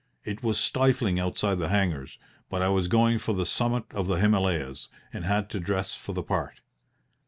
[0.25, 2.17] It was stifling outside the hangars,
[2.49, 6.13] but I was going for the summit of the Himalayas, and had to dress for
[6.13, 6.61] the part.